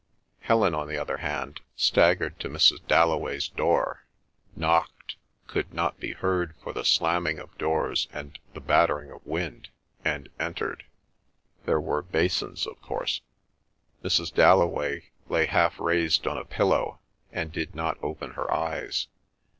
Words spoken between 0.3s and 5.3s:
Helen, on the other hand, staggered to Mrs. Dalloway's door, knocked,